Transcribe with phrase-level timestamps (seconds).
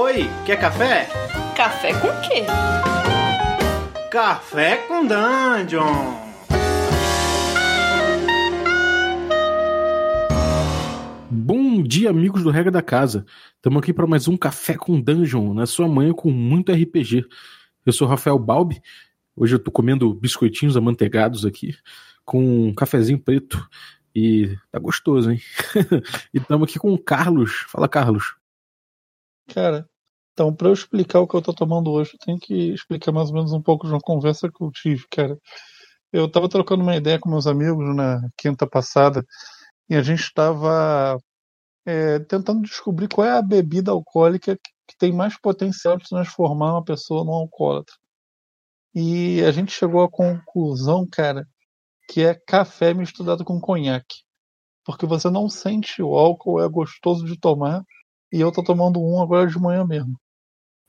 [0.00, 1.08] Oi, quer café?
[1.56, 2.44] Café com quê?
[4.08, 6.14] Café com Dungeon!
[11.28, 13.26] Bom dia, amigos do Regra da Casa.
[13.56, 17.24] Estamos aqui para mais um Café com Dungeon, na sua manhã com muito RPG.
[17.84, 18.80] Eu sou Rafael Balbi.
[19.34, 21.74] Hoje eu tô comendo biscoitinhos amanteigados aqui,
[22.24, 23.68] com um cafezinho preto.
[24.14, 25.40] E tá gostoso, hein?
[26.32, 27.66] e estamos aqui com o Carlos.
[27.66, 28.37] Fala, Carlos.
[29.48, 29.86] Cara,
[30.32, 33.28] então, para eu explicar o que eu tô tomando hoje, eu tenho que explicar mais
[33.30, 35.36] ou menos um pouco de uma conversa que eu tive, cara.
[36.12, 39.24] Eu tava trocando uma ideia com meus amigos na quinta passada
[39.90, 41.18] e a gente estava
[41.86, 46.84] é, tentando descobrir qual é a bebida alcoólica que, tem mais potencial de transformar uma
[46.84, 47.94] pessoa num alcoólatra.
[48.94, 51.46] E a gente chegou à conclusão, cara,
[52.10, 54.24] que é café misturado com conhaque.
[54.84, 57.82] Porque você não sente o álcool, é gostoso de tomar.
[58.32, 60.18] E eu tô tomando um agora de manhã mesmo.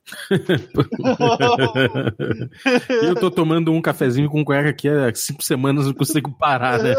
[3.03, 6.95] eu tô tomando um cafezinho com conhaque aqui há cinco semanas, não consigo parar, né?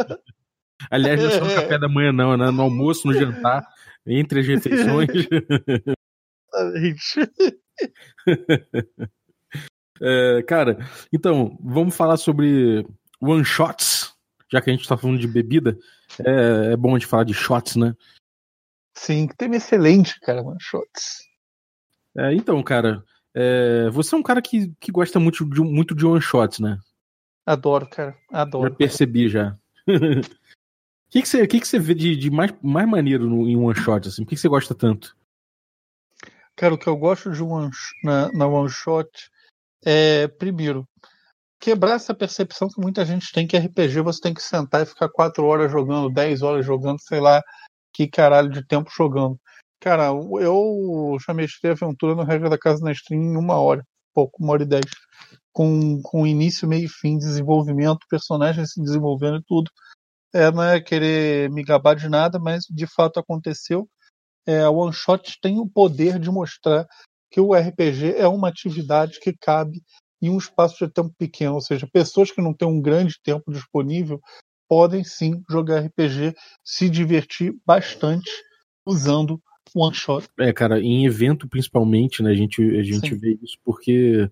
[0.91, 2.50] Aliás, não é só no café da manhã, não, né?
[2.50, 3.66] No almoço, no jantar,
[4.06, 5.10] entre as refeições.
[10.00, 10.78] é, cara,
[11.12, 12.86] então, vamos falar sobre
[13.20, 14.14] one shots,
[14.50, 15.77] já que a gente tá falando de bebida.
[16.25, 17.94] É, é bom a gente falar de shots, né?
[18.94, 21.28] Sim, que tema excelente, cara, one shots.
[22.16, 26.05] É, então, cara, é, você é um cara que, que gosta muito de, muito de
[26.05, 26.78] one shots, né?
[27.47, 28.69] Adoro, cara, adoro.
[28.69, 29.56] Já percebi já.
[29.86, 29.91] O
[31.10, 33.74] que, que, você, que, que você vê de, de mais, mais maneiro no, em one
[33.74, 34.08] shot?
[34.08, 34.22] Assim?
[34.22, 35.16] Por que, que você gosta tanto?
[36.56, 37.70] Cara, o que eu gosto de one,
[38.04, 39.08] na, na one shot
[39.84, 40.86] é, primeiro,
[41.58, 45.08] quebrar essa percepção que muita gente tem que RPG você tem que sentar e ficar
[45.08, 47.42] quatro horas jogando, dez horas jogando, sei lá
[47.92, 49.38] que caralho de tempo jogando.
[49.80, 50.08] Cara,
[50.41, 53.82] eu já mestrei aventura no Regra da Casa na Stream em uma hora,
[54.14, 54.84] pouco, uma hora e dez.
[55.52, 59.70] Com, com início, meio e fim, desenvolvimento, personagens se desenvolvendo e tudo.
[60.32, 63.88] É, não é querer me gabar de nada, mas de fato aconteceu.
[64.47, 66.86] É, a One Shot tem o poder de mostrar
[67.31, 69.82] que o RPG é uma atividade que cabe
[70.22, 73.50] em um espaço de tempo pequeno, ou seja, pessoas que não têm um grande tempo
[73.50, 74.20] disponível
[74.70, 76.32] podem sim jogar RPG,
[76.62, 78.31] se divertir bastante
[78.86, 79.42] usando
[79.75, 80.28] one shot.
[80.38, 84.30] É, cara, em evento principalmente, né, a gente, a gente vê isso porque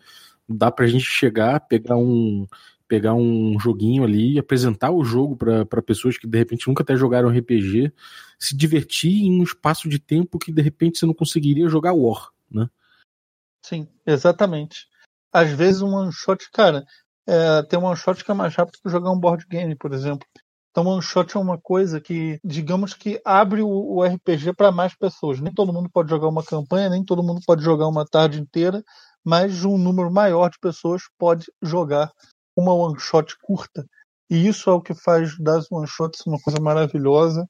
[0.49, 2.47] dá pra gente chegar, pegar um
[2.87, 7.29] pegar um joguinho ali apresentar o jogo para pessoas que de repente nunca até jogaram
[7.29, 7.93] RPG,
[8.39, 12.31] se divertir em um espaço de tempo que de repente você não conseguiria jogar War,
[12.51, 12.71] né?
[13.63, 14.87] Sim, exatamente.
[15.31, 16.87] Às vezes um one shot, cara,
[17.29, 19.93] é, tem um one shot que é mais rápido que jogar um board game, por
[19.93, 20.27] exemplo.
[20.71, 24.95] Então, one shot é uma coisa que, digamos que abre o, o RPG para mais
[24.95, 25.39] pessoas.
[25.39, 28.83] Nem todo mundo pode jogar uma campanha, nem todo mundo pode jogar uma tarde inteira,
[29.23, 32.11] mas um número maior de pessoas pode jogar
[32.57, 33.85] uma one shot curta.
[34.31, 37.47] E isso é o que faz das one shots uma coisa maravilhosa.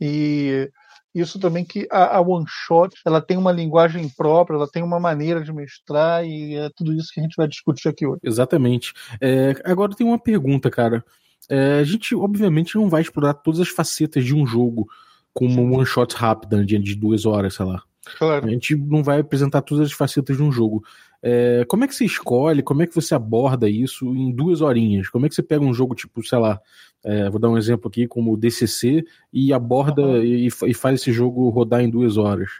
[0.00, 0.70] E
[1.14, 4.98] isso também que a, a, one shot ela tem uma linguagem própria, ela tem uma
[4.98, 8.20] maneira de mestrar e é tudo isso que a gente vai discutir aqui hoje.
[8.24, 8.92] Exatamente.
[9.20, 11.04] É, agora tem uma pergunta, cara.
[11.48, 14.88] É, a gente obviamente não vai explorar todas as facetas de um jogo
[15.32, 17.82] com uma one shot rápida de duas horas, sei lá.
[18.18, 18.46] Claro.
[18.46, 20.84] A gente não vai apresentar todas as facetas de um jogo.
[21.22, 25.08] É, como é que você escolhe, como é que você aborda isso em duas horinhas?
[25.08, 26.60] Como é que você pega um jogo tipo, sei lá,
[27.04, 30.22] é, vou dar um exemplo aqui, como o DCC, e aborda uhum.
[30.22, 32.50] e, e, faz esse jogo rodar em duas horas?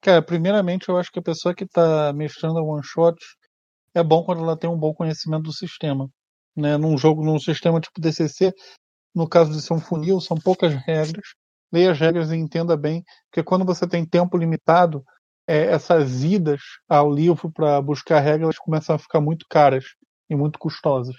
[0.00, 3.18] Cara, primeiramente eu acho que a pessoa que está mestrando a one shot
[3.92, 6.08] é bom quando ela tem um bom conhecimento do sistema.
[6.54, 6.76] Né?
[6.76, 8.54] Num jogo, num sistema tipo DCC,
[9.12, 11.34] no caso de ser um funil, são poucas regras.
[11.72, 15.04] Leia as regras e entenda bem, porque quando você tem tempo limitado,
[15.48, 19.84] é, essas idas ao livro para buscar regras começam a ficar muito caras
[20.30, 21.16] e muito custosas.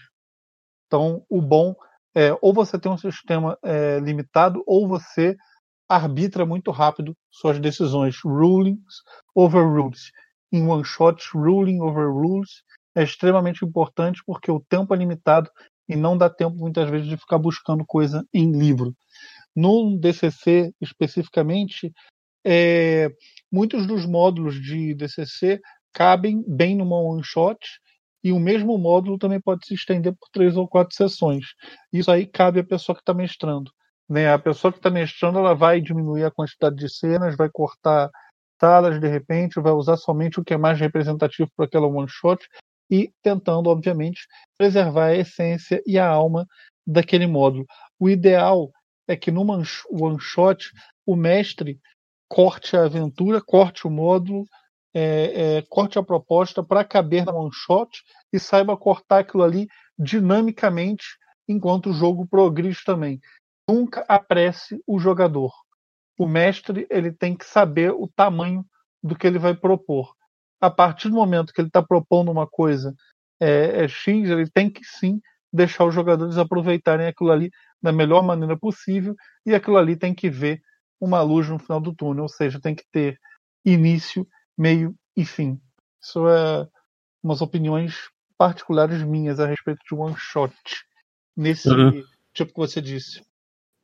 [0.86, 1.76] Então, o bom
[2.18, 5.38] é ou você tem um sistema é, limitado ou você
[5.88, 8.18] arbitra muito rápido suas decisões.
[8.26, 9.04] Rulings
[9.36, 10.12] over rules.
[10.52, 12.64] Em one shot, ruling over rules
[12.96, 15.48] é extremamente importante porque o tempo é limitado
[15.88, 18.96] e não dá tempo muitas vezes de ficar buscando coisa em livro.
[19.56, 21.94] No DCC especificamente,
[22.44, 23.12] é,
[23.52, 25.62] muitos dos módulos de DCC
[25.94, 27.60] cabem bem numa one shot
[28.24, 31.46] e o mesmo módulo também pode se estender por três ou quatro sessões.
[31.92, 33.72] Isso aí cabe à pessoa que está mestrando.
[34.10, 34.32] Né?
[34.32, 38.10] A pessoa que está mestrando ela vai diminuir a quantidade de cenas, vai cortar
[38.60, 42.44] salas de repente, vai usar somente o que é mais representativo para aquela one shot
[42.90, 44.22] e tentando, obviamente,
[44.58, 46.46] preservar a essência e a alma
[46.86, 47.66] daquele módulo.
[48.00, 48.72] O ideal
[49.08, 50.72] é que numa one shot
[51.06, 51.80] o mestre
[52.28, 54.46] corte a aventura, corte o módulo,
[55.00, 58.02] é, é, corte a proposta para caber na one shot
[58.34, 59.68] e saiba cortar aquilo ali
[59.98, 61.06] dinamicamente
[61.48, 63.22] enquanto o jogo progride também.
[63.70, 65.52] Nunca apresse o jogador.
[66.18, 68.66] O mestre ele tem que saber o tamanho
[69.04, 70.16] do que ele vai propor.
[70.60, 72.96] A partir do momento que ele está propondo uma coisa
[73.40, 75.22] é, é X, ele tem que sim
[75.54, 79.16] deixar os jogadores aproveitarem aquilo ali da melhor maneira possível
[79.46, 80.60] e aquilo ali tem que ver
[81.00, 83.20] uma luz no final do túnel, ou seja, tem que ter
[83.64, 84.28] início,
[84.58, 85.60] meio e fim.
[86.02, 86.68] Isso é
[87.24, 90.54] umas opiniões particulares minhas a respeito de one shot
[91.36, 92.04] nesse uhum.
[92.34, 93.22] tipo que você disse.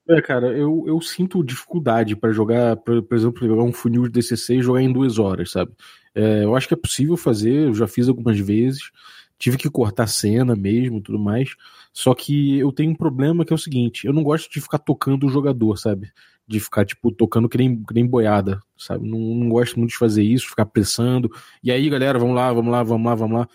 [0.09, 4.09] É, cara, eu, eu sinto dificuldade para jogar, por, por, exemplo, jogar um funil de
[4.09, 5.71] DCC e jogar em duas horas, sabe?
[6.13, 8.91] É, eu acho que é possível fazer, eu já fiz algumas vezes,
[9.37, 11.55] tive que cortar cena mesmo tudo mais.
[11.93, 14.79] Só que eu tenho um problema que é o seguinte: eu não gosto de ficar
[14.79, 16.11] tocando o jogador, sabe?
[16.47, 19.07] De ficar, tipo, tocando que nem, que nem boiada, sabe?
[19.07, 21.29] Não, não gosto muito de fazer isso, ficar pressando.
[21.63, 23.47] E aí, galera, vamos lá, vamos lá, vamos lá, vamos lá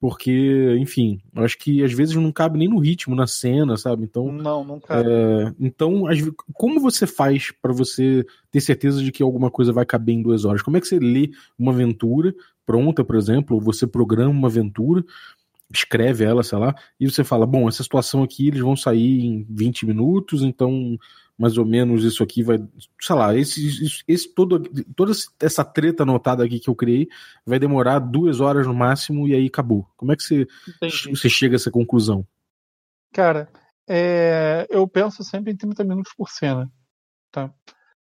[0.00, 4.04] porque, enfim, eu acho que às vezes não cabe nem no ritmo, na cena, sabe?
[4.04, 5.06] Então, não, não cabe.
[5.06, 6.04] É, então,
[6.54, 10.46] como você faz para você ter certeza de que alguma coisa vai caber em duas
[10.46, 10.62] horas?
[10.62, 12.34] Como é que você lê uma aventura
[12.64, 15.04] pronta, por exemplo, ou você programa uma aventura,
[15.70, 19.46] escreve ela, sei lá, e você fala, bom, essa situação aqui eles vão sair em
[19.50, 20.98] 20 minutos, então
[21.40, 22.58] mais ou menos isso aqui vai,
[23.00, 24.60] sei lá, esse, esse todo,
[24.94, 25.10] toda
[25.40, 27.08] essa treta anotada aqui que eu criei
[27.46, 29.88] vai demorar duas horas no máximo e aí acabou.
[29.96, 30.46] Como é que você,
[31.08, 32.26] você chega a essa conclusão?
[33.10, 33.48] Cara,
[33.88, 36.70] é, eu penso sempre em 30 minutos por cena,
[37.32, 37.50] tá?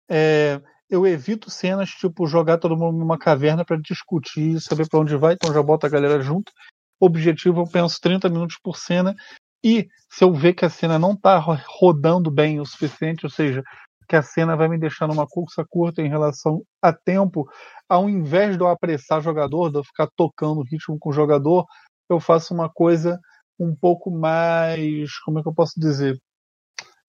[0.08, 5.16] É, eu evito cenas tipo jogar todo mundo numa caverna para discutir, saber para onde
[5.16, 6.52] vai, então já bota a galera junto.
[7.00, 9.16] Objetivo, eu penso 30 minutos por cena
[9.64, 13.62] e se eu ver que a cena não está rodando bem o suficiente, ou seja,
[14.08, 17.48] que a cena vai me deixar numa cursa curta em relação a tempo,
[17.88, 21.12] ao invés de eu apressar o jogador, de eu ficar tocando o ritmo com o
[21.12, 21.66] jogador,
[22.08, 23.18] eu faço uma coisa
[23.58, 25.18] um pouco mais.
[25.20, 26.16] Como é que eu posso dizer?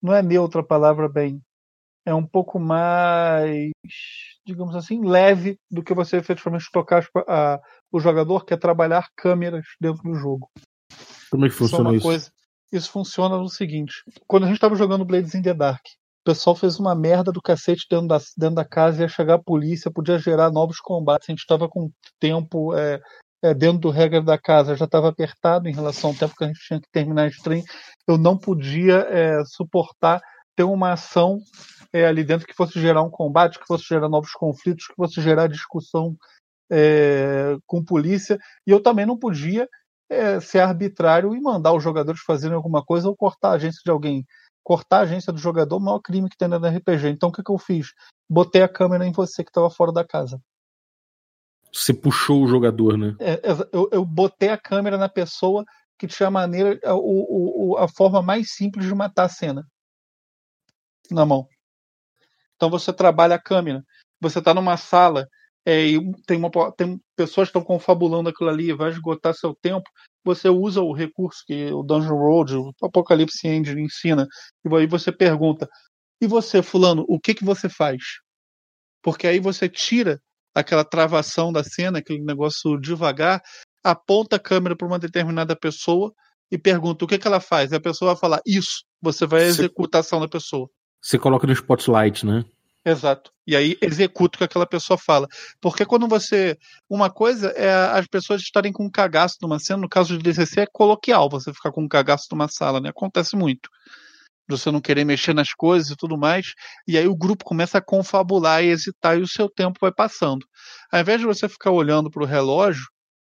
[0.02, 1.42] Não é neutra a palavra bem.
[2.06, 3.72] É um pouco mais,
[4.46, 7.60] digamos assim, leve do que você efetivamente tocar a,
[7.92, 10.50] o jogador, que é trabalhar câmeras dentro do jogo.
[11.30, 12.04] Como é que funciona isso?
[12.04, 12.32] Coisa,
[12.72, 16.56] isso funciona no seguinte: quando a gente estava jogando Blades in the Dark, o pessoal
[16.56, 20.20] fez uma merda do cacete dentro da, dentro da casa, ia chegar a polícia, podia
[20.20, 21.30] gerar novos combates.
[21.30, 23.00] A gente estava com tempo é,
[23.42, 26.48] é, dentro do regra da casa, já estava apertado em relação ao tempo que a
[26.48, 27.64] gente tinha que terminar a stream.
[28.08, 30.22] Eu não podia é, suportar
[30.56, 31.40] ter uma ação
[31.94, 35.22] é, ali dentro que fosse gerar um combate, que fosse gerar novos conflitos, que fosse
[35.22, 36.16] gerar discussão
[36.70, 38.38] é, com polícia.
[38.66, 39.68] E eu também não podia
[40.10, 43.92] é, ser arbitrário e mandar os jogadores fazerem alguma coisa ou cortar a agência de
[43.92, 44.26] alguém.
[44.64, 47.10] Cortar a agência do jogador é o maior crime que tem no RPG.
[47.10, 47.94] Então o que, que eu fiz?
[48.30, 50.42] Botei a câmera em você que estava fora da casa.
[51.74, 53.16] Você puxou o jogador, né?
[53.20, 55.64] É, eu, eu, botei a câmera na pessoa
[55.98, 59.66] que tinha a maneira, a, o, a forma mais simples de matar a cena.
[61.12, 61.48] Na mão.
[62.56, 63.84] Então você trabalha a câmera.
[64.20, 65.28] Você está numa sala
[65.68, 69.84] é, e tem, uma, tem pessoas que estão confabulando aquilo ali, vai esgotar seu tempo,
[70.24, 74.26] você usa o recurso que o Dungeon Road, o Apocalipse Engine ensina,
[74.64, 75.68] e aí você pergunta,
[76.22, 78.02] e você, fulano, o que, que você faz?
[79.04, 80.22] Porque aí você tira
[80.56, 83.42] aquela travação da cena, aquele negócio devagar,
[83.84, 86.14] aponta a câmera para uma determinada pessoa
[86.50, 87.74] e pergunta o que, que ela faz.
[87.74, 90.70] E a pessoa vai falar isso, você vai executar a ação da pessoa.
[91.02, 92.46] Você coloca no spotlight, né?
[92.88, 93.34] Exato.
[93.46, 95.28] E aí executa o que aquela pessoa fala.
[95.60, 96.58] Porque quando você.
[96.90, 100.62] Uma coisa é as pessoas estarem com um cagaço numa cena, no caso de DCC
[100.62, 102.88] é coloquial, você ficar com um cagaço numa sala, né?
[102.90, 103.70] Acontece muito.
[104.50, 106.54] Você não querer mexer nas coisas e tudo mais.
[106.88, 110.46] E aí o grupo começa a confabular e hesitar e o seu tempo vai passando.
[110.90, 112.86] Ao invés de você ficar olhando para o relógio,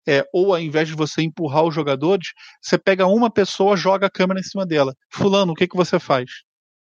[0.06, 4.10] é, ou ao invés de você empurrar os jogadores, você pega uma pessoa, joga a
[4.10, 4.92] câmera em cima dela.
[5.10, 6.30] Fulano, o que, que você faz?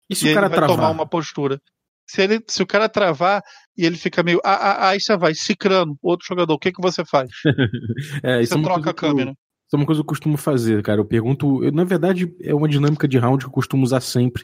[0.09, 0.77] E se e o cara vai travar?
[0.77, 1.59] tomar uma postura.
[2.07, 3.41] Se, ele, se o cara travar
[3.77, 4.39] e ele fica meio.
[4.43, 7.29] Ah, ah, ah aí você vai, cicrando outro jogador, o que, que você faz?
[8.23, 9.31] é, você é troca a câmera.
[9.31, 11.01] Eu, isso é uma coisa que eu costumo fazer, cara.
[11.01, 11.63] Eu pergunto.
[11.63, 14.43] Eu, na verdade, é uma dinâmica de round que eu costumo usar sempre.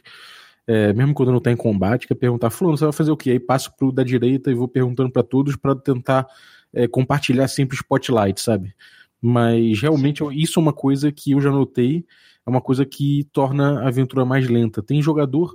[0.66, 3.16] É, mesmo quando não tá em combate, que é perguntar, Fulano, você vai fazer o
[3.16, 3.30] quê?
[3.30, 6.26] Aí passo pro da direita e vou perguntando para todos para tentar
[6.72, 8.74] é, compartilhar sempre o spotlight, sabe?
[9.20, 12.04] Mas realmente isso é uma coisa que eu já notei,
[12.46, 14.82] é uma coisa que torna a aventura mais lenta.
[14.82, 15.52] Tem jogador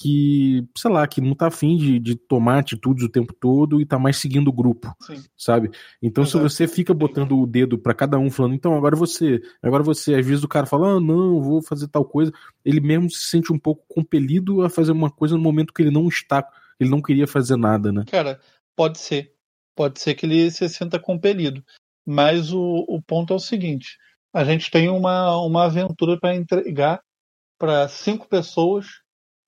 [0.00, 3.84] que, sei lá, que não tá afim de, de tomar atitudes o tempo todo e
[3.84, 5.22] tá mais seguindo o grupo, Sim.
[5.36, 5.70] sabe?
[6.00, 6.38] Então, Exato.
[6.38, 10.14] se você fica botando o dedo para cada um, falando, então, agora você, agora você,
[10.14, 12.32] às vezes o cara fala, ah, não, vou fazer tal coisa,
[12.64, 15.90] ele mesmo se sente um pouco compelido a fazer uma coisa no momento que ele
[15.90, 16.48] não está,
[16.80, 18.04] ele não queria fazer nada, né?
[18.10, 18.40] Cara,
[18.74, 19.34] pode ser.
[19.76, 21.62] Pode ser que ele se sinta compelido.
[22.06, 23.98] Mas o, o ponto é o seguinte:
[24.32, 27.02] a gente tem uma, uma aventura para entregar
[27.58, 28.99] para cinco pessoas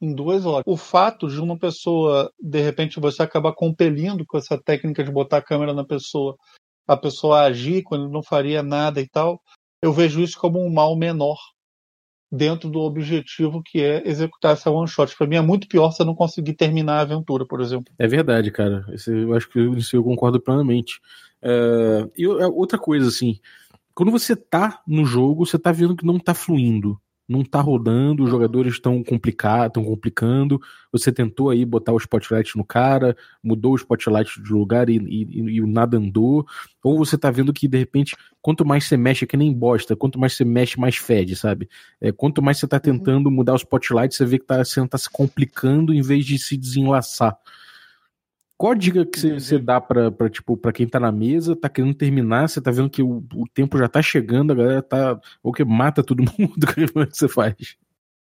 [0.03, 0.65] em duas horas.
[0.67, 5.37] O fato de uma pessoa, de repente, você acabar compelindo com essa técnica de botar
[5.37, 6.37] a câmera na pessoa,
[6.89, 9.41] a pessoa agir quando não faria nada e tal,
[9.81, 11.39] eu vejo isso como um mal menor
[12.31, 15.17] dentro do objetivo que é executar essa one shot.
[15.17, 17.93] Para mim é muito pior você não conseguir terminar a aventura, por exemplo.
[17.97, 18.85] É verdade, cara.
[19.07, 21.01] eu acho que isso eu concordo plenamente.
[21.41, 23.39] É, e é, outra coisa, assim,
[23.95, 26.99] quando você tá no jogo, você tá vendo que não tá fluindo
[27.33, 30.61] não tá rodando, os jogadores estão complicados, estão complicando.
[30.93, 35.57] Você tentou aí botar o spotlight no cara, mudou o spotlight de lugar e, e,
[35.57, 36.47] e nada andou.
[36.83, 39.97] Ou você tá vendo que, de repente, quanto mais você mexe, é que nem bosta,
[39.97, 41.69] quanto mais você mexe, mais fede, sabe?
[42.01, 44.99] É, quanto mais você tá tentando mudar o spotlight, você vê que tá, você tá
[44.99, 47.37] se complicando em vez de se desenlaçar.
[48.63, 51.69] Qual a dica que você dá pra, pra, tipo, pra quem tá na mesa, tá
[51.69, 55.21] querendo terminar, você tá vendo que o, o tempo já tá chegando, a galera tá.
[55.43, 57.57] Ou que mata todo mundo, é que você faz?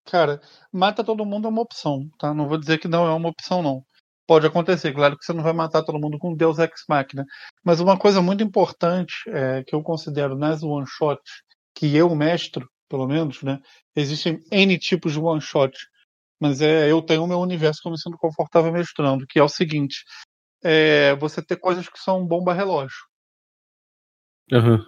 [0.06, 0.40] Cara,
[0.72, 2.34] mata todo mundo é uma opção, tá?
[2.34, 3.84] Não vou dizer que não é uma opção, não.
[4.26, 7.26] Pode acontecer, claro que você não vai matar todo mundo com Deus Ex Machina.
[7.62, 11.20] Mas uma coisa muito importante é, que eu considero nas one shot,
[11.76, 13.60] que eu mestro, pelo menos, né?
[13.94, 15.78] Existem N tipos de one shot.
[16.40, 19.44] Mas é, eu tenho o meu universo que eu me sinto confortável mestrando, que é
[19.44, 20.06] o seguinte:
[20.64, 22.98] é você ter coisas que são bomba relógio.
[24.52, 24.86] Uhum.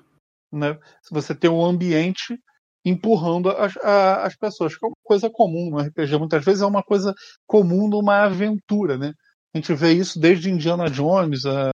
[0.52, 0.78] Né?
[1.10, 2.38] Você ter um ambiente
[2.84, 6.84] empurrando as, as pessoas, que é uma coisa comum no RPG, muitas vezes é uma
[6.84, 7.14] coisa
[7.46, 9.14] comum numa aventura, né?
[9.54, 11.70] A gente vê isso desde Indiana Jones, a,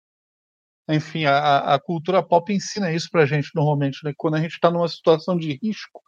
[0.89, 4.13] enfim, a, a cultura pop ensina isso pra gente normalmente, né?
[4.17, 6.01] Quando a gente está numa situação de risco,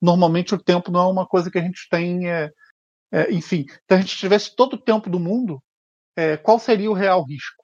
[0.00, 2.50] normalmente o tempo não é uma coisa que a gente tem, é,
[3.10, 5.62] é, enfim, se a gente tivesse todo o tempo do mundo,
[6.16, 7.62] é, qual seria o real risco.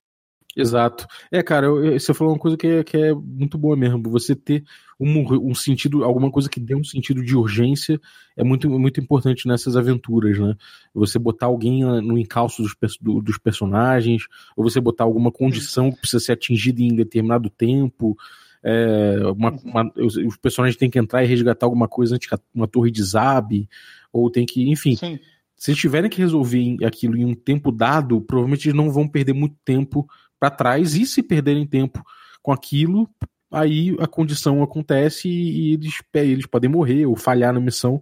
[0.59, 1.07] Exato.
[1.31, 4.03] É, cara, eu, eu, você falou uma coisa que é, que é muito boa mesmo.
[4.11, 4.65] Você ter
[4.99, 8.01] um, um, sentido, alguma coisa que dê um sentido de urgência
[8.37, 10.57] é muito, muito importante nessas aventuras, né?
[10.93, 14.25] Você botar alguém no encalço dos, do, dos personagens,
[14.57, 18.17] ou você botar alguma condição que precisa ser atingida em determinado tempo.
[18.61, 22.37] É, uma, uma, os, os, personagens têm que entrar e resgatar alguma coisa antes que
[22.53, 23.69] uma torre desabe,
[24.13, 24.97] ou tem que, enfim.
[24.97, 25.21] Sim
[25.59, 29.33] se eles tiverem que resolver aquilo em um tempo dado, provavelmente eles não vão perder
[29.33, 30.95] muito tempo para trás.
[30.95, 32.01] E se perderem tempo
[32.41, 33.11] com aquilo,
[33.51, 38.01] aí a condição acontece e eles, eles podem morrer ou falhar na missão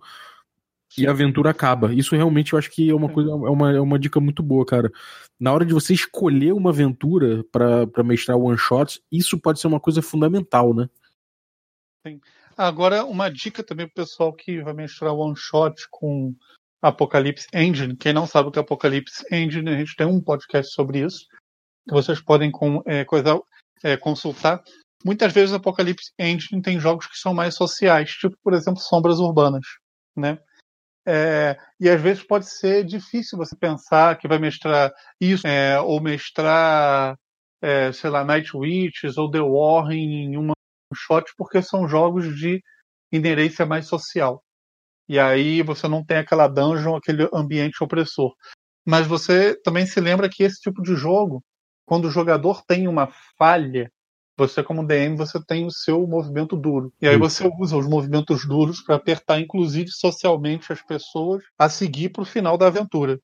[0.99, 1.93] e a aventura acaba.
[1.93, 4.65] Isso realmente eu acho que é uma coisa, é uma, é uma dica muito boa,
[4.65, 4.91] cara.
[5.41, 9.81] Na hora de você escolher uma aventura para mestrar one shots, isso pode ser uma
[9.81, 10.89] coisa fundamental, né?
[12.07, 12.21] Sim.
[12.57, 16.35] Agora, uma dica também pro pessoal que vai mestrar one shot com
[16.83, 17.97] Apocalipse Engine.
[17.97, 21.27] Quem não sabe o que é Apocalipse Engine, a gente tem um podcast sobre isso,
[21.89, 23.41] vocês podem com, é, coisa,
[23.83, 24.63] é, consultar.
[25.05, 29.19] Muitas vezes o Apocalipse Engine tem jogos que são mais sociais, tipo, por exemplo, Sombras
[29.19, 29.67] Urbanas,
[30.17, 30.39] né?
[31.09, 36.01] É, e às vezes pode ser difícil você pensar que vai mestrar isso, é, ou
[36.01, 37.17] mestrar,
[37.63, 40.55] é, sei lá, Night Witches ou The War em uma
[40.93, 42.61] shot, porque são jogos de
[43.13, 44.43] inerência mais social.
[45.09, 48.33] E aí você não tem aquela dungeon, aquele ambiente opressor.
[48.85, 51.43] Mas você também se lembra que esse tipo de jogo,
[51.85, 53.09] quando o jogador tem uma
[53.39, 53.91] falha,
[54.37, 56.93] você como DM você tem o seu movimento duro.
[57.01, 62.11] E aí você usa os movimentos duros para apertar, inclusive socialmente, as pessoas a seguir
[62.11, 63.19] para o final da aventura.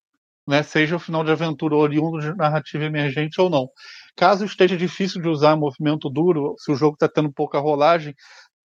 [0.48, 0.62] Né?
[0.62, 3.68] Seja o final de aventura oriundo de narrativa emergente ou não.
[4.16, 8.14] Caso esteja difícil de usar movimento duro, se o jogo está tendo pouca rolagem,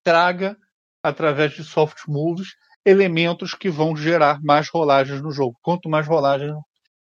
[0.03, 0.57] traga
[1.03, 2.47] através de soft moves
[2.87, 5.57] elementos que vão gerar mais rolagens no jogo.
[5.61, 6.55] Quanto mais rolagens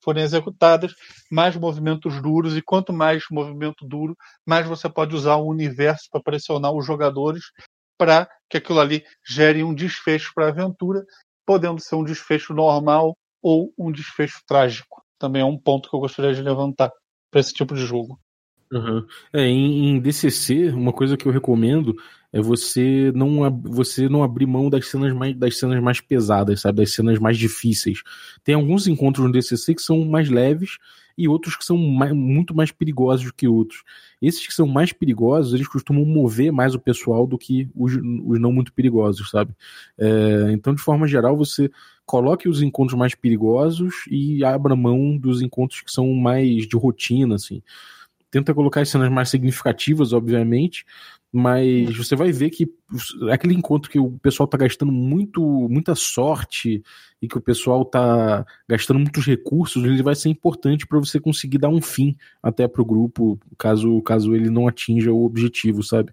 [0.04, 0.94] forem executadas,
[1.30, 4.14] mais movimentos duros, e quanto mais movimento duro,
[4.46, 7.44] mais você pode usar o universo para pressionar os jogadores
[7.98, 11.04] para que aquilo ali gere um desfecho para a aventura,
[11.46, 15.02] podendo ser um desfecho normal ou um desfecho trágico.
[15.18, 16.90] Também é um ponto que eu gostaria de levantar
[17.30, 18.18] para esse tipo de jogo.
[18.72, 19.04] Uhum.
[19.32, 21.94] É, em, em, DCC, uma coisa que eu recomendo
[22.32, 26.78] é você não, você não abrir mão das cenas, mais, das cenas mais pesadas, sabe?
[26.78, 28.02] Das cenas mais difíceis.
[28.44, 30.78] Tem alguns encontros no DCC que são mais leves
[31.18, 33.82] e outros que são mais, muito mais perigosos que outros.
[34.22, 38.40] Esses que são mais perigosos, eles costumam mover mais o pessoal do que os, os
[38.40, 39.52] não muito perigosos, sabe?
[39.98, 41.70] É, então, de forma geral, você
[42.06, 47.34] coloque os encontros mais perigosos e abra mão dos encontros que são mais de rotina,
[47.34, 47.62] assim.
[48.30, 50.86] tenta colocar as cenas mais significativas, obviamente,
[51.32, 52.68] mas você vai ver que
[53.30, 56.82] aquele encontro que o pessoal tá gastando muito, muita sorte
[57.22, 61.58] e que o pessoal tá gastando muitos recursos, ele vai ser importante para você conseguir
[61.58, 66.12] dar um fim até pro grupo, caso, caso ele não atinja o objetivo, sabe?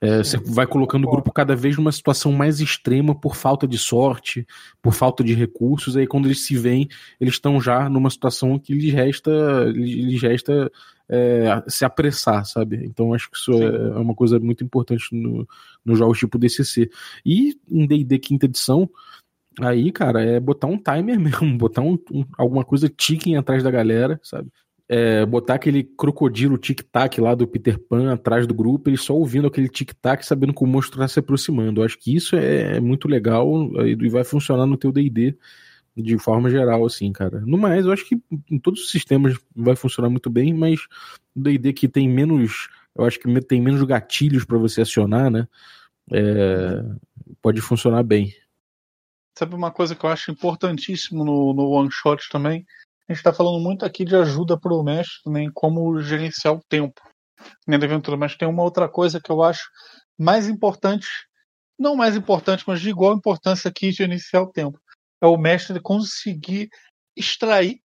[0.00, 3.76] É, você vai colocando o grupo cada vez numa situação mais extrema por falta de
[3.76, 4.46] sorte,
[4.80, 5.96] por falta de recursos.
[5.96, 6.88] Aí quando eles se veem,
[7.20, 10.70] eles estão já numa situação que lhes resta, lhes resta
[11.08, 12.84] é, se apressar, sabe?
[12.84, 15.48] Então acho que isso é, é, uma coisa muito importante no,
[15.84, 16.90] nos jogos tipo DCC.
[17.24, 18.88] E em D&D quinta edição,
[19.60, 23.70] aí, cara, é botar um timer mesmo, botar um, um alguma coisa ticking atrás da
[23.70, 24.50] galera, sabe?
[24.88, 29.46] É, botar aquele crocodilo tic-tac lá do Peter Pan atrás do grupo, ele só ouvindo
[29.46, 31.80] aquele tic-tac, sabendo que o monstro está se aproximando.
[31.80, 33.46] Eu acho que isso é, é muito legal
[33.86, 35.36] e vai funcionar no teu D&D
[35.94, 37.40] de forma geral, assim, cara.
[37.40, 38.18] No mais, eu acho que
[38.50, 40.80] em todos os sistemas vai funcionar muito bem, mas
[41.34, 45.46] o D&D que tem menos, eu acho que tem menos gatilhos para você acionar, né?
[46.10, 46.82] É,
[47.42, 48.32] pode funcionar bem.
[49.36, 52.64] Sabe uma coisa que eu acho importantíssimo no, no one shot também?
[53.08, 56.62] A gente está falando muito aqui de ajuda para o mestre também, como gerenciar o
[56.68, 57.00] tempo
[57.66, 59.66] dentro da aventura, mas tem uma outra coisa que eu acho
[60.18, 61.06] mais importante,
[61.78, 64.78] não mais importante, mas de igual importância aqui de gerenciar o tempo.
[65.22, 66.68] É o mestre conseguir
[67.16, 67.80] extrair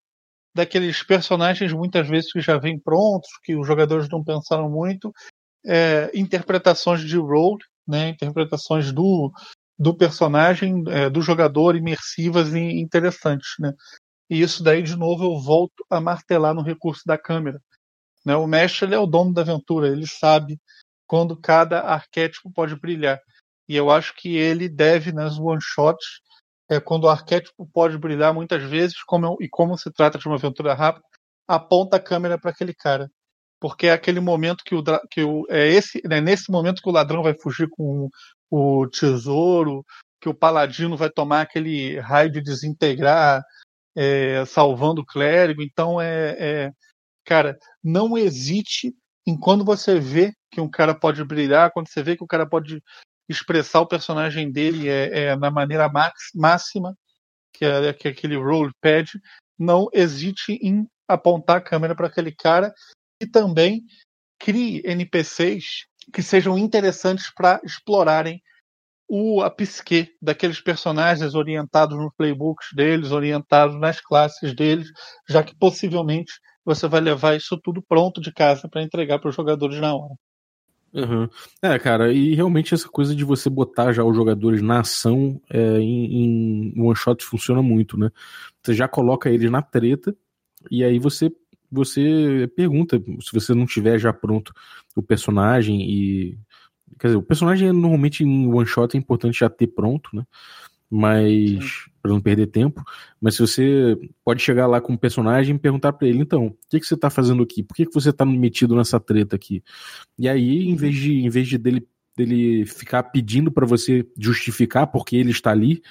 [0.54, 5.12] daqueles personagens muitas vezes que já vêm prontos, que os jogadores não pensaram muito,
[5.64, 9.30] é, interpretações de role, né, interpretações do,
[9.78, 13.54] do personagem, é, do jogador imersivas e interessantes.
[13.58, 13.72] Né?
[14.32, 17.60] E isso daí, de novo, eu volto a martelar no recurso da câmera.
[18.24, 18.34] Né?
[18.34, 20.58] O mestre é o dono da aventura, ele sabe
[21.06, 23.20] quando cada arquétipo pode brilhar.
[23.68, 26.22] E eu acho que ele deve, nas one-shots,
[26.70, 30.36] é, quando o arquétipo pode brilhar muitas vezes, como, e como se trata de uma
[30.36, 31.04] aventura rápida,
[31.46, 33.10] aponta a câmera para aquele cara.
[33.60, 36.92] Porque é aquele momento que o, que o é esse, né, nesse momento que o
[36.92, 38.08] ladrão vai fugir com
[38.50, 39.84] o tesouro,
[40.22, 43.42] que o paladino vai tomar aquele raio de desintegrar
[43.96, 45.62] é, salvando o clérigo.
[45.62, 46.72] Então, é, é,
[47.25, 48.94] cara, não hesite
[49.26, 52.46] em quando você vê que um cara pode brilhar, quando você vê que o cara
[52.46, 52.82] pode
[53.28, 55.90] expressar o personagem dele é, é na maneira
[56.35, 56.96] máxima,
[57.52, 59.11] que é, que é aquele role pad,
[59.59, 62.72] não hesite em apontar a câmera para aquele cara
[63.20, 63.85] e também
[64.38, 68.42] crie NPCs que sejam interessantes para explorarem
[69.14, 74.88] o, a psique daqueles personagens orientados nos playbooks deles, orientados nas classes deles,
[75.29, 76.33] já que possivelmente
[76.64, 80.14] você vai levar isso tudo pronto de casa para entregar para os jogadores na hora.
[80.94, 81.29] Uhum.
[81.61, 85.79] É, cara, e realmente essa coisa de você botar já os jogadores na ação é,
[85.79, 88.09] em, em one shot funciona muito, né?
[88.62, 90.16] Você já coloca eles na treta
[90.70, 91.31] e aí você
[91.70, 94.55] você pergunta se você não tiver já pronto
[94.96, 96.38] o personagem e
[97.02, 100.24] Quer dizer, o personagem normalmente em one shot é importante já ter pronto, né?
[100.88, 101.88] Mas.
[102.00, 102.80] para não perder tempo.
[103.20, 106.56] Mas se você pode chegar lá com o personagem e perguntar para ele, então, o
[106.70, 107.60] que, que você tá fazendo aqui?
[107.60, 109.64] Por que, que você tá metido nessa treta aqui?
[110.16, 114.86] E aí, em vez de, em vez de dele, dele ficar pedindo para você justificar
[114.86, 115.82] porque ele está ali,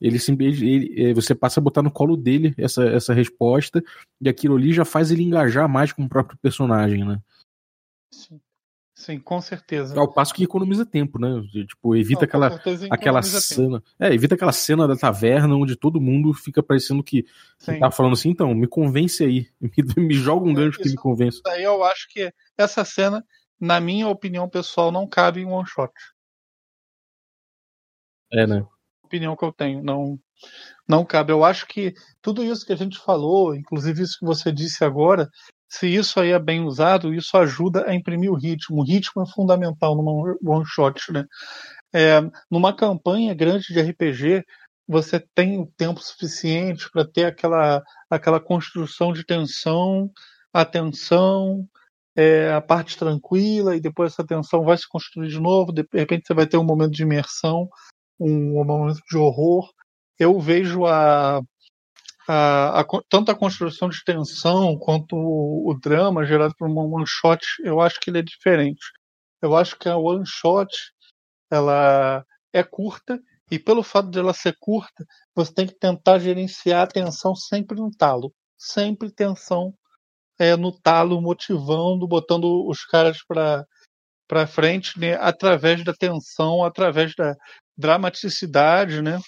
[0.00, 3.80] ele, ele, você passa a botar no colo dele essa, essa resposta,
[4.20, 7.20] e aquilo ali já faz ele engajar mais com o próprio personagem, né?
[8.12, 8.40] Sim.
[9.08, 9.98] Sim, com certeza.
[9.98, 11.40] Ao passo que economiza tempo, né?
[11.66, 13.80] Tipo, evita Não, aquela, aquela cena.
[13.80, 13.90] Tempo.
[13.98, 17.22] É, evita aquela cena da taverna onde todo mundo fica parecendo que,
[17.58, 19.48] que tá falando assim, então, me convence aí.
[19.96, 21.40] Me, me joga um é, gancho que me convence.
[21.42, 23.24] Daí eu acho que essa cena,
[23.58, 25.90] na minha opinião pessoal, não cabe em one shot.
[28.30, 28.66] É, né?
[29.02, 29.82] Opinião que eu tenho.
[29.82, 30.20] Não,
[30.86, 31.32] não cabe.
[31.32, 35.30] Eu acho que tudo isso que a gente falou, inclusive isso que você disse agora,
[35.68, 38.80] se isso aí é bem usado, isso ajuda a imprimir o ritmo.
[38.80, 41.24] O ritmo é fundamental numa one shot, né?
[41.92, 44.44] É, numa campanha grande de RPG,
[44.86, 50.10] você tem tempo suficiente para ter aquela, aquela construção de tensão,
[50.52, 51.68] atenção,
[52.16, 55.72] é, a parte tranquila, e depois essa tensão vai se construir de novo.
[55.72, 57.68] De repente você vai ter um momento de imersão,
[58.18, 59.70] um, um momento de horror.
[60.18, 61.40] Eu vejo a,
[62.28, 67.06] a, a, tanto a construção de tensão quanto o, o drama gerado por uma one
[67.06, 68.84] shot, eu acho que ele é diferente.
[69.40, 70.68] Eu acho que a one shot
[71.50, 73.18] ela é curta
[73.50, 77.80] e pelo fato de ela ser curta, você tem que tentar gerenciar a tensão sempre
[77.80, 79.72] no talo, sempre tensão
[80.38, 83.64] é, no talo, motivando, botando os caras para
[84.28, 87.34] para frente, né, através da tensão, através da
[87.74, 89.18] dramaticidade, né,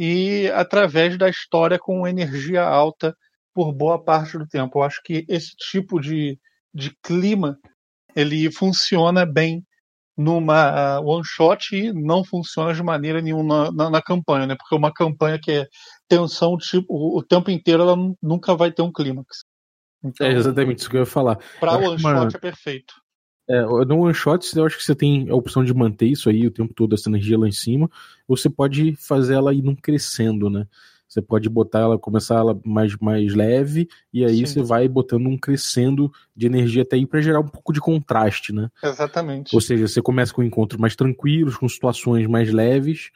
[0.00, 3.12] e através da história com energia alta
[3.52, 4.78] por boa parte do tempo.
[4.78, 6.38] Eu acho que esse tipo de,
[6.72, 7.58] de clima,
[8.14, 9.64] ele funciona bem
[10.16, 14.56] numa one shot e não funciona de maneira nenhuma na, na, na, campanha, né?
[14.56, 15.66] Porque uma campanha que é
[16.08, 19.38] tensão tipo o, o tempo inteiro, ela nunca vai ter um clímax.
[20.04, 21.38] Então, é exatamente isso que eu ia falar.
[21.58, 22.28] Para one shot uma...
[22.32, 22.94] é perfeito.
[23.48, 26.46] É, no one shot, eu acho que você tem a opção de manter isso aí
[26.46, 27.90] o tempo todo, essa energia lá em cima,
[28.26, 30.66] ou você pode fazer ela ir num crescendo, né?
[31.08, 34.46] Você pode botar ela, começar ela mais, mais leve, e aí Sim.
[34.46, 38.52] você vai botando um crescendo de energia até aí para gerar um pouco de contraste,
[38.52, 38.70] né?
[38.84, 39.54] Exatamente.
[39.54, 43.10] Ou seja, você começa com encontros mais tranquilos, com situações mais leves,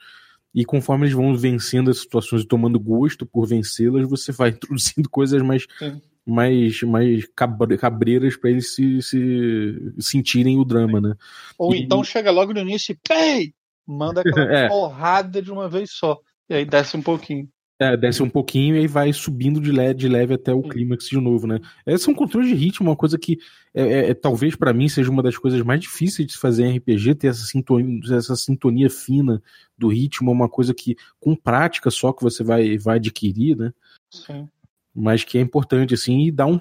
[0.55, 5.07] e conforme eles vão vencendo as situações e tomando gosto por vencê-las, você vai introduzindo
[5.07, 5.67] coisas mais.
[5.77, 11.15] Sim mais, mais cabreiras para eles se, se sentirem o drama, né?
[11.57, 11.81] Ou e...
[11.81, 13.53] então chega logo no início e pei!
[13.85, 14.67] Manda aquela é.
[14.67, 16.19] porrada de uma vez só.
[16.49, 17.49] E aí desce um pouquinho.
[17.79, 21.09] É, desce um pouquinho e aí vai subindo de leve, de leve até o clímax
[21.09, 21.59] de novo, né?
[21.85, 23.39] Esse é um controle de ritmo, uma coisa que
[23.73, 26.65] é, é, é talvez para mim seja uma das coisas mais difíceis de se fazer
[26.65, 29.41] em RPG, ter essa sintonia, essa sintonia fina
[29.77, 33.73] do ritmo, uma coisa que com prática só que você vai, vai adquirir, né?
[34.09, 34.47] Sim.
[34.95, 36.59] Mas que é importante, assim, e dá um,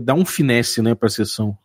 [0.00, 1.56] dá, um finesse, né, pra sessão.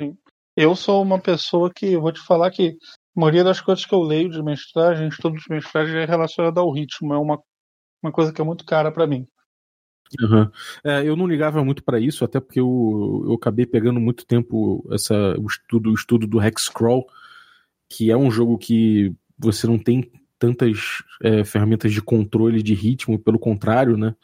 [0.00, 0.16] Sim.
[0.56, 2.76] Eu sou uma pessoa que, vou te falar que
[3.16, 6.72] a maioria das coisas que eu leio de mestragem, estudo de mestragem é relacionado ao
[6.72, 7.40] ritmo, é uma
[8.02, 9.26] uma coisa que é muito cara para mim.
[10.20, 10.50] Uhum.
[10.82, 14.86] É, eu não ligava muito para isso, até porque eu, eu acabei pegando muito tempo
[14.90, 17.06] essa, o, estudo, o estudo do Hexcrawl,
[17.88, 23.18] que é um jogo que você não tem tantas é, ferramentas de controle de ritmo,
[23.18, 24.14] pelo contrário, né?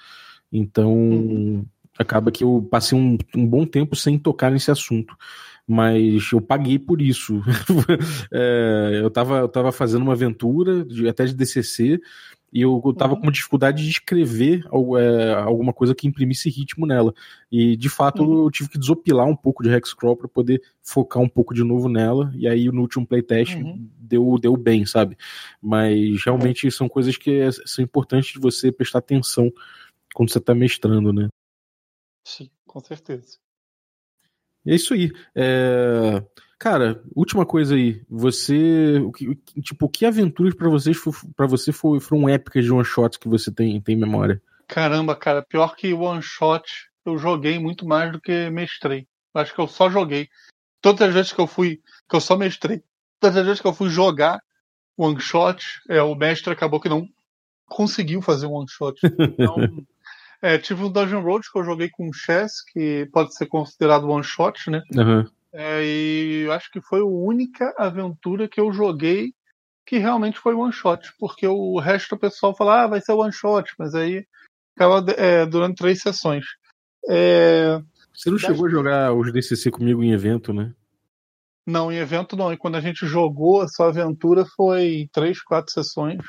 [0.55, 1.67] Então uhum.
[1.99, 5.15] acaba que eu passei um, um bom tempo sem tocar nesse assunto
[5.67, 7.43] mas eu paguei por isso.
[8.33, 11.99] é, eu, estava eu tava fazendo uma aventura, de, até de DCC,
[12.53, 13.23] e eu, eu tava uhum.
[13.23, 14.65] com dificuldade de escrever
[14.99, 17.13] é, alguma coisa que imprimisse ritmo nela.
[17.51, 18.45] E de fato uhum.
[18.45, 21.89] eu tive que desopilar um pouco de Hexcrawl para poder focar um pouco de novo
[21.89, 22.33] nela.
[22.37, 23.89] E aí no último playtest uhum.
[23.99, 25.17] deu, deu bem, sabe?
[25.61, 29.51] Mas realmente são coisas que é, são importantes de você prestar atenção
[30.15, 31.29] quando você tá mestrando, né?
[32.27, 33.37] Sim, com certeza.
[34.67, 35.13] É isso aí.
[35.35, 36.25] É...
[36.59, 38.03] Cara, última coisa aí.
[38.09, 39.01] Você.
[39.63, 40.97] Tipo, que aventuras para vocês
[41.37, 44.41] para você foram épicas de one shot que você tem, tem memória?
[44.67, 46.65] Caramba, cara, pior que one shot,
[47.05, 49.07] eu joguei muito mais do que mestrei.
[49.35, 50.29] Acho que eu só joguei.
[50.81, 51.83] Todas as vezes que eu fui.
[52.09, 52.83] que eu só mestrei.
[53.21, 54.41] Todas as vezes que eu fui jogar
[54.97, 57.07] one shot, é, o mestre acabou que não
[57.67, 58.99] conseguiu fazer um one shot.
[59.19, 59.85] Então,
[60.45, 64.23] é, tive um Dungeon Road que eu joguei com Chess, que pode ser considerado one
[64.23, 64.83] shot, né?
[64.95, 65.25] Uhum.
[65.51, 69.33] É, e acho que foi a única aventura que eu joguei
[69.87, 73.33] que realmente foi one shot, porque o resto do pessoal fala, ah, vai ser one
[73.33, 74.27] shot, mas aí
[74.77, 76.45] acaba é, durante três sessões.
[77.09, 77.81] É...
[78.13, 80.75] Você não chegou a jogar os DCC comigo em evento, né?
[81.67, 82.53] Não, em evento não.
[82.53, 86.23] E quando a gente jogou, a sua aventura foi três, quatro sessões.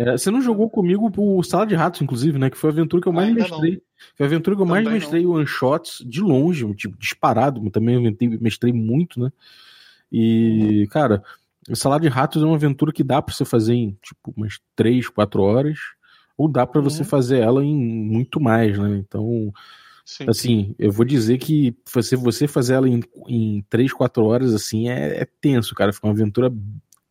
[0.00, 2.48] É, você não jogou comigo o Sala de Ratos, inclusive, né?
[2.48, 3.72] Que foi a aventura que eu mais Ainda mestrei.
[3.72, 3.80] Não.
[4.16, 7.68] Foi a aventura que eu Também mais mestrei one shots de longe, tipo, disparado.
[7.70, 9.30] Também mestrei muito, né?
[10.10, 11.22] E, cara,
[11.74, 15.06] Sala de Ratos é uma aventura que dá para você fazer em, tipo, umas 3,
[15.10, 15.78] 4 horas.
[16.34, 16.88] Ou dá para uhum.
[16.88, 19.04] você fazer ela em muito mais, né?
[19.06, 19.52] Então,
[20.02, 20.24] Sim.
[20.28, 24.88] assim, eu vou dizer que você, você fazer ela em, em 3, 4 horas, assim,
[24.88, 25.92] é, é tenso, cara.
[25.92, 26.50] Foi uma aventura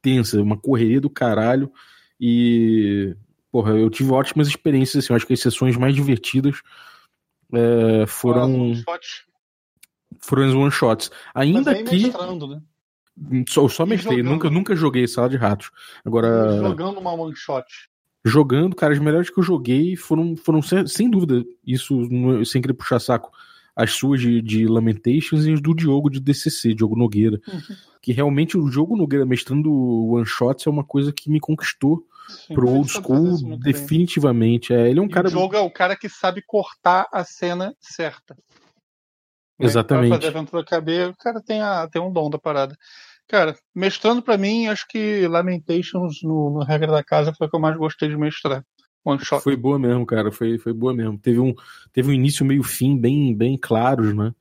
[0.02, 1.72] tensa, uma correria do caralho.
[2.20, 3.16] E,
[3.52, 6.62] porra, eu tive ótimas experiências, assim, eu acho que as sessões mais divertidas
[7.54, 8.74] é, foram.
[10.20, 11.12] Foram as one shots.
[11.34, 12.08] Ainda que.
[12.08, 12.62] Né?
[13.48, 15.72] Só, só mestrei, nunca, nunca joguei sala de ratos.
[16.06, 16.58] Agora.
[16.62, 17.66] Jogando uma one shot.
[18.24, 22.02] Jogando, cara, as melhores que eu joguei foram, foram sem, sem dúvida, isso
[22.46, 23.32] sem querer puxar saco,
[23.74, 27.40] as suas de, de Lamentations e as do Diogo de DCC, Diogo Nogueira.
[27.48, 27.76] Uhum.
[28.02, 32.54] Que realmente o Diogo Nogueira mestrando one shots é uma coisa que me conquistou Sim,
[32.54, 34.74] pro old school, definitivamente.
[34.74, 35.28] É, ele é um e cara.
[35.28, 38.36] O jogo é o cara que sabe cortar a cena certa.
[39.60, 39.66] Né?
[39.66, 40.10] Exatamente.
[40.10, 42.76] Pra fazer aventura caber, o cara tem, a, tem um dom da parada.
[43.28, 47.56] Cara, mestrando para mim, acho que Lamentations no, no Regra da Casa foi o que
[47.56, 48.64] eu mais gostei de mestrar.
[49.04, 49.44] One shot.
[49.44, 50.32] Foi boa mesmo, cara.
[50.32, 51.18] Foi, foi boa mesmo.
[51.18, 51.54] Teve um,
[51.94, 54.34] teve um início, meio fim bem, bem claros, né?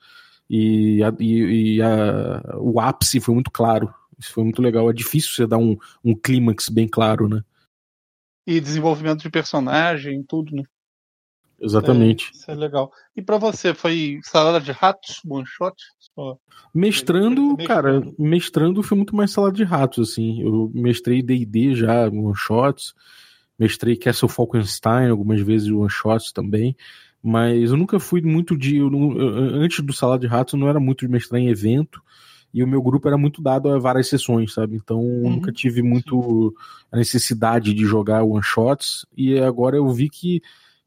[0.49, 3.93] E, a, e, e a, o ápice foi muito claro.
[4.19, 4.91] Isso foi muito legal.
[4.91, 7.43] É difícil você dar um, um clímax bem claro, né?
[8.49, 10.63] E desenvolvimento de personagem, tudo, né?
[11.61, 12.29] Exatamente.
[12.33, 12.91] É, isso é legal.
[13.15, 15.77] E para você, foi salada de ratos, one shot?
[15.99, 16.39] Só...
[16.73, 20.41] Mestrando, cara, mestrando foi muito mais salada de ratos, assim.
[20.41, 22.95] Eu mestrei D&D já, one shots.
[23.59, 26.75] Mestrei Castle Falkenstein algumas vezes one shots também.
[27.23, 28.79] Mas eu nunca fui muito de.
[28.79, 31.49] Eu não, eu, antes do Salada de Ratos, eu não era muito de mestrar em
[31.49, 32.01] evento.
[32.59, 34.75] E o meu grupo era muito dado a várias sessões, sabe?
[34.77, 35.31] Então eu Uhum.
[35.37, 36.55] nunca tive muito
[36.91, 39.07] a necessidade de jogar one shots.
[39.17, 40.43] E agora eu vi que,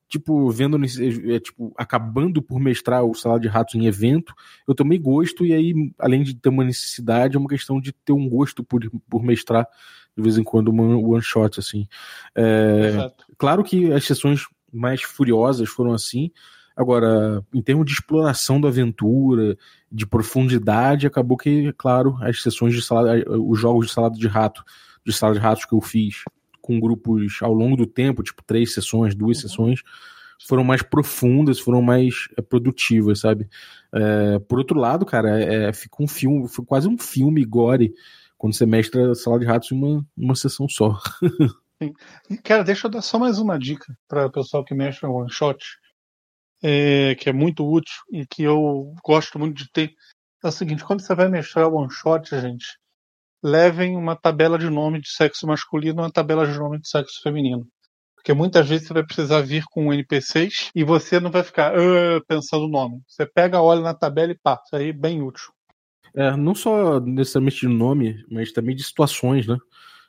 [0.09, 4.33] tipo, vendo, é, tipo, acabando por mestrar o Salada de Ratos em evento,
[4.67, 5.45] eu tomei gosto.
[5.45, 8.81] E aí, além de ter uma necessidade, é uma questão de ter um gosto por,
[9.09, 9.65] por mestrar
[10.15, 11.87] de vez em quando uma one shot, assim.
[12.35, 13.11] É.
[13.37, 14.41] Claro que as sessões
[14.73, 16.31] mais furiosas foram assim.
[16.75, 19.57] Agora, em termos de exploração da aventura,
[19.91, 24.63] de profundidade, acabou que, claro, as sessões de salada, os jogos de salada de rato,
[25.05, 26.23] de salada de ratos que eu fiz
[26.61, 29.49] com grupos ao longo do tempo, tipo três sessões, duas Uhum.
[29.49, 29.81] sessões,
[30.47, 33.47] foram mais profundas, foram mais é, produtivas, sabe?
[33.93, 37.93] É, por outro lado, cara, é, fica um filme, foi quase um filme gore
[38.37, 40.97] quando você mestra salada de ratos em uma, uma sessão só.
[42.43, 45.31] Cara, deixa eu dar só mais uma dica para o pessoal que mexe no one
[45.31, 45.63] shot,
[46.63, 49.91] é, que é muito útil e que eu gosto muito de ter.
[50.43, 52.65] É o seguinte, quando você vai mestrar one shot, gente,
[53.43, 57.21] levem uma tabela de nome de sexo masculino e uma tabela de nome de sexo
[57.23, 57.67] feminino.
[58.15, 62.21] Porque muitas vezes você vai precisar vir com NPCs e você não vai ficar "Ah",
[62.27, 63.01] pensando o nome.
[63.07, 64.59] Você pega, olha na tabela e pá.
[64.65, 65.51] Isso aí é bem útil.
[66.15, 69.57] É, não só necessariamente de nome, mas também de situações, né?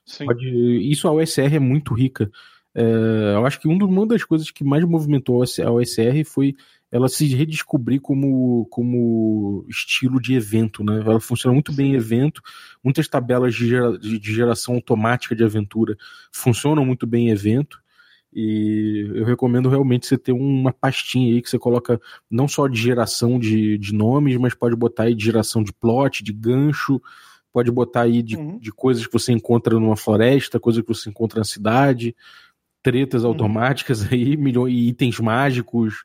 [0.06, 0.26] Sim.
[0.26, 0.48] Pode,
[0.90, 2.30] isso a OSR é muito rica.
[2.74, 6.24] É, eu acho que um uma das coisas que mais movimentou a OS- a OSR
[6.24, 6.54] foi
[6.90, 11.00] ela se redescobrir como, como estilo de evento, né?
[11.04, 12.42] Ela funciona muito bem em evento,
[12.84, 15.96] muitas tabelas de, gera- de geração automática de aventura
[16.30, 17.80] funcionam muito bem em evento.
[18.34, 22.80] E eu recomendo realmente você ter uma pastinha aí que você coloca não só de
[22.80, 27.00] geração de, de nomes, mas pode botar aí de geração de plot, de gancho,
[27.52, 28.58] pode botar aí de, Uhum.
[28.58, 32.16] de coisas que você encontra numa floresta, coisas que você encontra na cidade,
[32.82, 33.30] tretas Uhum.
[33.30, 36.02] automáticas aí, milhões, e itens mágicos,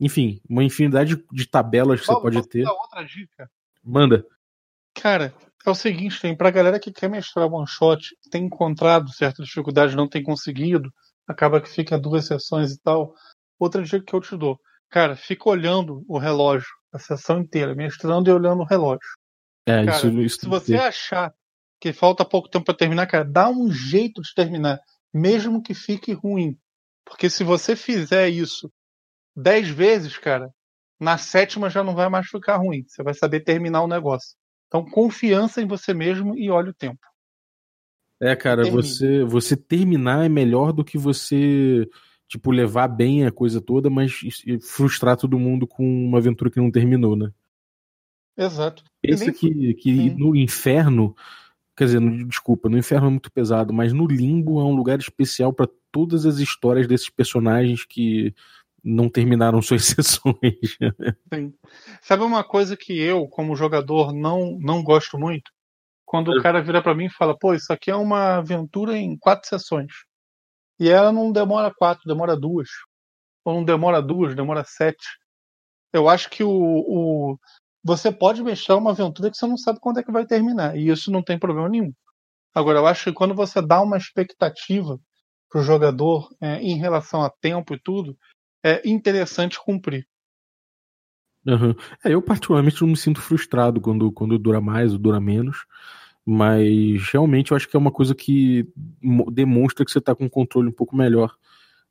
[0.00, 2.64] enfim, uma infinidade de tabelas que você Posso- pode posso ter.
[2.64, 3.50] dar outra dica?
[3.84, 4.26] Manda.
[4.94, 9.42] Cara, é o seguinte, tem pra galera que quer mestrar one shot, tem encontrado certa
[9.42, 10.90] dificuldade, não tem conseguido,
[11.26, 13.14] acaba que fica duas sessões e tal.
[13.58, 14.58] Outra dica que eu te dou,
[14.90, 19.00] cara, fica olhando o relógio a sessão inteira, mestrando e olhando o relógio.
[19.66, 21.34] É, Cara, isso, isso Se você achar
[21.80, 24.78] que falta pouco tempo pra terminar, cara, dá um jeito de terminar,
[25.16, 26.58] mesmo que fique ruim.
[27.04, 28.70] Porque se você fizer isso
[29.34, 30.50] dez vezes, cara,
[31.00, 32.84] na sétima já não vai mais ficar ruim.
[32.86, 34.36] Você vai saber terminar o negócio.
[34.66, 37.00] Então, confiança em você mesmo e olha o tempo.
[38.20, 41.88] É, cara, você, você terminar é melhor do que você,
[42.26, 44.20] tipo, levar bem a coisa toda, mas
[44.62, 47.30] frustrar todo mundo com uma aventura que não terminou, né?
[48.36, 48.82] Exato.
[49.00, 50.14] Pensa que, que Sim.
[50.16, 51.14] no inferno,
[51.76, 55.52] quer dizer, desculpa, no inferno é muito pesado, mas no limbo é um lugar especial
[55.52, 58.34] para todas as histórias desses personagens que
[58.82, 60.78] não terminaram suas sessões.
[61.32, 61.52] Sim.
[62.00, 65.50] Sabe uma coisa que eu, como jogador, não, não gosto muito?
[66.04, 66.42] Quando o É.
[66.42, 69.92] cara vira pra mim e fala, pô, isso aqui é uma aventura em quatro sessões.
[70.78, 72.68] E ela não demora quatro, demora duas.
[73.44, 75.04] Ou não demora duas, demora sete.
[75.92, 77.38] Eu acho que o, o
[77.86, 80.76] você pode mestrar uma aventura que você não sabe quando é que vai terminar.
[80.76, 81.92] E isso não tem problema nenhum.
[82.52, 84.98] Agora, eu acho que quando você dá uma expectativa
[85.48, 88.18] pro jogador é, em relação a tempo e tudo,
[88.64, 90.04] é interessante cumprir.
[91.46, 91.76] Aham.
[92.04, 95.64] É, eu particularmente não me sinto frustrado quando, quando dura mais ou dura menos,
[96.24, 98.66] mas realmente eu acho que é uma coisa que
[99.00, 101.36] mo- demonstra que você está com um controle um pouco melhor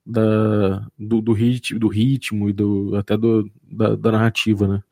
[0.06, 1.34] da, do, do,
[1.80, 4.84] do ritmo e do, até do, da, da narrativa, né?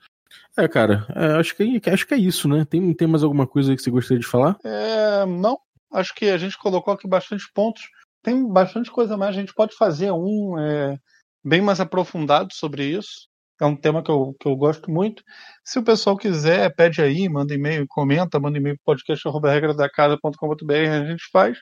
[0.57, 2.63] É, cara, é, acho, que, acho que é isso, né?
[2.65, 4.57] Tem, tem mais alguma coisa que você gostaria de falar?
[4.63, 5.57] É, não,
[5.91, 7.83] acho que a gente colocou aqui bastante pontos.
[8.21, 9.35] Tem bastante coisa mais.
[9.35, 10.97] A gente pode fazer um é,
[11.43, 13.27] bem mais aprofundado sobre isso.
[13.59, 15.23] É um tema que eu, que eu gosto muito.
[15.63, 21.57] Se o pessoal quiser, pede aí, manda e-mail, comenta, manda e-mail podcast.regradacasa.com.br, a gente faz.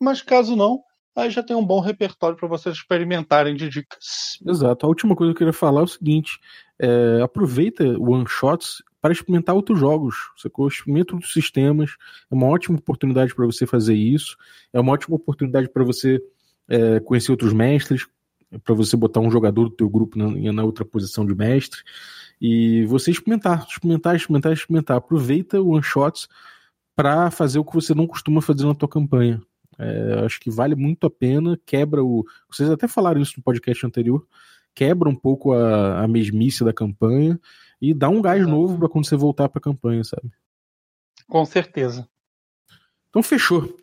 [0.00, 0.80] Mas caso não,
[1.14, 4.38] aí já tem um bom repertório para vocês experimentarem de dicas.
[4.46, 4.84] Exato.
[4.84, 6.38] A última coisa que eu queria falar é o seguinte:
[6.78, 10.16] é, aproveita One Shots para experimentar outros jogos.
[10.36, 11.90] Você experimenta outros sistemas.
[12.30, 14.36] É uma ótima oportunidade para você fazer isso.
[14.72, 16.20] É uma ótima oportunidade para você
[16.68, 18.06] é, conhecer outros mestres,
[18.62, 21.82] para você botar um jogador do teu grupo na, na, outra posição de mestre
[22.40, 24.96] e você experimentar, experimentar, experimentar, experimentar.
[24.96, 26.28] Aproveita o One Shots
[26.96, 29.42] para fazer o que você não costuma fazer na tua campanha.
[29.78, 32.24] É, acho que vale muito a pena, quebra o.
[32.50, 34.26] Vocês até falaram isso no podcast anterior,
[34.74, 37.40] quebra um pouco a, a mesmice da campanha
[37.80, 40.30] e dá um gás novo para quando você voltar para a campanha, sabe?
[41.28, 42.08] Com certeza.
[43.08, 43.76] Então fechou.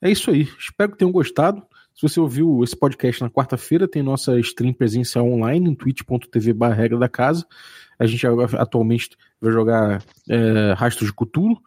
[0.00, 0.48] É isso aí.
[0.58, 1.62] Espero que tenham gostado.
[1.94, 6.96] Se você ouviu esse podcast na quarta-feira, tem nossa stream presencial online em twitch.tv regra
[6.96, 7.44] da casa.
[7.98, 8.24] A gente
[8.56, 11.60] atualmente vai jogar é, Rastros de Cthulhu.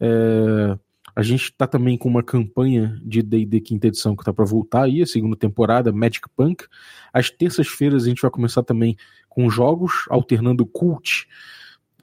[0.00, 0.76] É,
[1.16, 4.82] a gente está também com uma campanha de D&D quinta edição que está para voltar
[4.82, 6.66] aí, a segunda temporada, Magic Punk.
[7.10, 11.26] Às terças-feiras a gente vai começar também com jogos, alternando Cult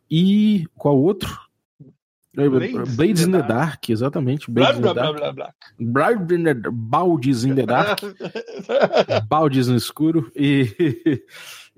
[0.10, 1.40] e qual outro?
[2.34, 4.50] Blades, Blades in the Dark, Dark exatamente.
[4.50, 6.36] Blades blá, blá, blá, blá, blá.
[6.36, 8.00] in the, Baldes in the Dark.
[9.30, 10.32] Baldes no escuro.
[10.36, 11.22] E,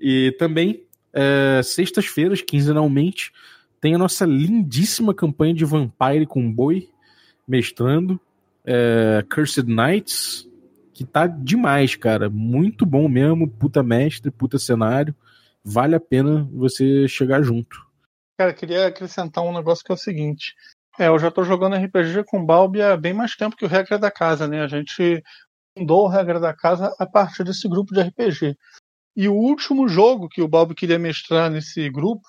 [0.00, 3.30] e também, é, sextas-feiras, quinzenalmente,
[3.78, 6.88] tem a nossa lindíssima campanha de Vampire com Boi,
[7.46, 8.20] mestrando.
[8.64, 10.48] É, Cursed Knights,
[10.92, 12.28] que tá demais, cara.
[12.28, 13.48] Muito bom mesmo.
[13.48, 15.14] Puta mestre, puta cenário.
[15.62, 17.86] Vale a pena você chegar junto.
[18.38, 20.54] Cara, queria acrescentar um negócio que é o seguinte.
[20.98, 23.98] É, eu já estou jogando RPG com Balbi há bem mais tempo que o Regra
[23.98, 24.62] da Casa, né?
[24.62, 25.22] A gente
[25.76, 28.56] fundou o Regra da Casa a partir desse grupo de RPG.
[29.14, 32.26] E o último jogo que o Balbi queria mestrar nesse grupo,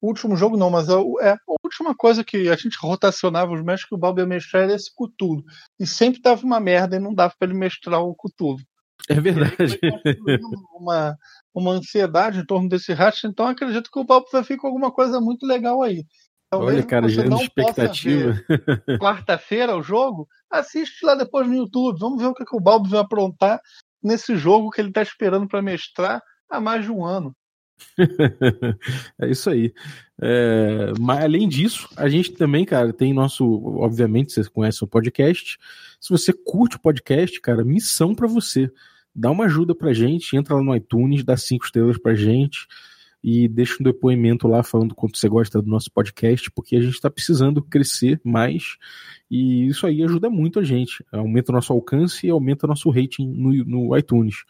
[0.00, 3.62] o último jogo não, mas é, é a última coisa que a gente rotacionava os
[3.62, 5.42] mestres que o Balbi ia mestrar era esse Cutulo.
[5.78, 8.58] E sempre dava uma merda e não dava para ele mestrar o Cutulo.
[9.08, 9.78] É verdade.
[10.74, 11.16] Uma,
[11.54, 14.90] uma ansiedade em torno desse rastro, então acredito que o Papo vai ficar com alguma
[14.90, 16.04] coisa muito legal aí.
[16.50, 18.34] Talvez Olha, cara, gerando expectativa.
[19.00, 21.98] Quarta-feira o jogo, assiste lá depois no YouTube.
[21.98, 23.60] Vamos ver o que, que o Balbo vai aprontar
[24.02, 27.34] nesse jogo que ele está esperando para mestrar há mais de um ano.
[29.20, 29.72] é isso aí.
[30.20, 33.44] É, mas além disso, a gente também, cara, tem nosso.
[33.78, 35.58] Obviamente, você conhece o podcast.
[36.00, 38.70] Se você curte o podcast, cara, missão para você
[39.16, 42.66] dá uma ajuda pra gente, entra lá no iTunes, dá cinco estrelas pra gente
[43.24, 46.94] e deixa um depoimento lá falando quanto você gosta do nosso podcast, porque a gente
[46.94, 48.76] está precisando crescer mais
[49.30, 51.04] e isso aí ajuda muito a gente.
[51.10, 54.44] Aumenta o nosso alcance e aumenta o nosso rating no, no iTunes.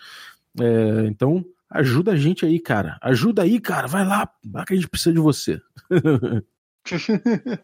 [0.60, 2.98] É, então, ajuda a gente aí, cara.
[3.02, 3.86] Ajuda aí, cara.
[3.86, 5.60] Vai lá, lá que a gente precisa de você.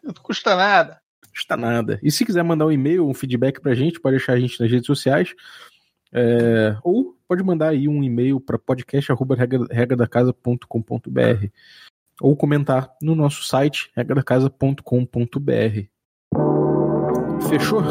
[0.03, 1.01] Não custa nada.
[1.31, 1.99] Custa nada.
[2.03, 4.69] E se quiser mandar um e-mail, um feedback pra gente, pode deixar a gente nas
[4.69, 5.33] redes sociais.
[6.11, 11.47] É, ou pode mandar aí um e-mail para podcast.regradacasa.com.br
[12.21, 15.87] ou comentar no nosso site regradacasa.com.br.
[17.49, 17.81] Fechou?